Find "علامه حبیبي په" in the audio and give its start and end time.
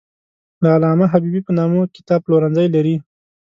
0.75-1.51